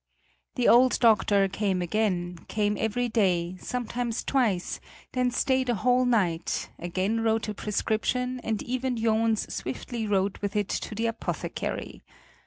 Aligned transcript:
The 0.55 0.67
old 0.67 0.97
doctor 0.99 1.47
came 1.47 1.79
again, 1.83 2.39
came 2.47 2.75
every 2.79 3.07
day, 3.07 3.57
sometimes 3.59 4.23
twice, 4.23 4.79
then 5.11 5.29
stayed 5.29 5.69
a 5.69 5.75
whole 5.75 6.05
night, 6.05 6.71
again 6.79 7.21
wrote 7.21 7.47
a 7.49 7.53
prescription 7.53 8.39
and 8.43 8.63
Iven 8.67 8.97
Johns 8.97 9.53
swiftly 9.53 10.07
rode 10.07 10.39
with 10.39 10.55
it 10.55 10.69
to 10.69 10.95
the 10.95 11.05
apothecary. 11.05 12.01